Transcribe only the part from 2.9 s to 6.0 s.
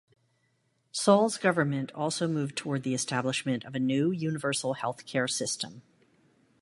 establishment of a new universal healthcare system.